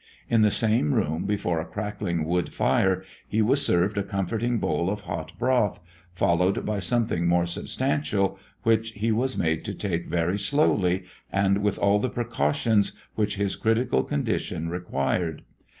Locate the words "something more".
6.79-7.45